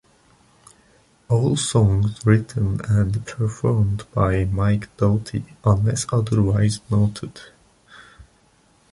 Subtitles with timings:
[1.29, 7.39] All songs written and performed by Mike Doughty unless otherwise noted.